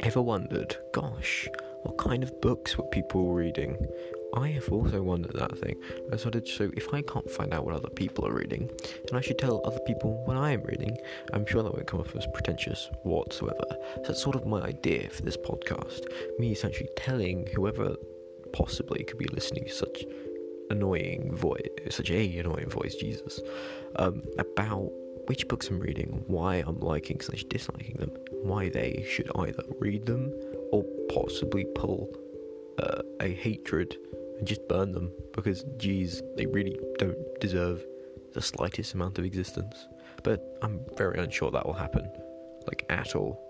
ever 0.00 0.22
wondered, 0.22 0.76
gosh, 0.92 1.48
what 1.82 1.98
kind 1.98 2.22
of 2.22 2.40
books 2.40 2.76
were 2.76 2.84
people 2.84 3.32
reading? 3.32 3.76
I 4.34 4.48
have 4.48 4.70
also 4.70 5.02
wondered 5.02 5.32
that 5.34 5.56
thing. 5.58 5.76
I 6.12 6.16
so 6.16 6.30
if 6.76 6.92
I 6.92 7.00
can't 7.02 7.30
find 7.30 7.54
out 7.54 7.64
what 7.64 7.74
other 7.74 7.88
people 7.88 8.26
are 8.26 8.32
reading, 8.32 8.68
and 9.08 9.16
I 9.16 9.20
should 9.20 9.38
tell 9.38 9.62
other 9.64 9.78
people 9.86 10.22
what 10.26 10.36
I 10.36 10.50
am 10.50 10.62
reading, 10.62 10.96
I'm 11.32 11.46
sure 11.46 11.62
that 11.62 11.72
won't 11.72 11.86
come 11.86 12.00
off 12.00 12.14
as 12.14 12.26
pretentious 12.26 12.90
whatsoever. 13.02 13.64
So 13.70 14.02
that's 14.06 14.22
sort 14.22 14.36
of 14.36 14.46
my 14.46 14.62
idea 14.62 15.08
for 15.10 15.22
this 15.22 15.36
podcast. 15.36 16.06
Me 16.38 16.52
essentially 16.52 16.88
telling 16.96 17.46
whoever 17.54 17.96
possibly 18.52 19.04
could 19.04 19.18
be 19.18 19.28
listening 19.32 19.64
to 19.64 19.72
such 19.72 20.04
annoying 20.70 21.34
voice, 21.34 21.60
such 21.90 22.10
a 22.10 22.38
annoying 22.38 22.68
voice, 22.68 22.94
Jesus, 22.96 23.40
um, 23.96 24.22
about 24.38 24.90
which 25.26 25.48
books 25.48 25.68
I'm 25.68 25.80
reading, 25.80 26.24
why 26.26 26.56
I'm 26.66 26.80
liking 26.80 27.20
slash 27.20 27.44
disliking 27.44 27.96
them, 27.96 28.10
why 28.42 28.68
they 28.68 29.06
should 29.08 29.30
either 29.36 29.62
read 29.78 30.06
them 30.06 30.32
or 30.72 30.84
possibly 31.12 31.64
pull 31.74 32.08
uh, 32.78 33.02
a 33.20 33.32
hatred 33.32 33.96
and 34.38 34.46
just 34.46 34.66
burn 34.68 34.92
them 34.92 35.12
because, 35.32 35.64
geez, 35.76 36.22
they 36.36 36.46
really 36.46 36.78
don't 36.98 37.16
deserve 37.40 37.84
the 38.34 38.42
slightest 38.42 38.94
amount 38.94 39.18
of 39.18 39.24
existence. 39.24 39.88
But 40.22 40.58
I'm 40.62 40.80
very 40.96 41.18
unsure 41.18 41.50
that 41.50 41.64
will 41.64 41.72
happen, 41.72 42.08
like 42.66 42.84
at 42.88 43.14
all. 43.16 43.42